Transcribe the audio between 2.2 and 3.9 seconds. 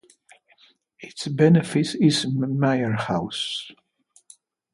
Mirehouse.